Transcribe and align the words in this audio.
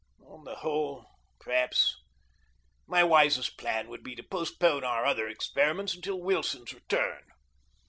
On 0.25 0.45
the 0.45 0.55
whole, 0.55 1.05
perhaps, 1.39 1.95
my 2.87 3.03
wisest 3.03 3.55
plan 3.55 3.87
would 3.89 4.01
be 4.01 4.15
to 4.15 4.23
postpone 4.23 4.83
our 4.83 5.05
other 5.05 5.27
experiments 5.27 5.93
until 5.93 6.19
Wilson's 6.19 6.73
return. 6.73 7.21